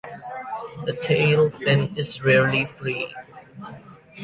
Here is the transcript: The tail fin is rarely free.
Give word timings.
The 0.85 0.93
tail 1.03 1.47
fin 1.51 1.95
is 1.95 2.23
rarely 2.23 2.65
free. 2.65 3.13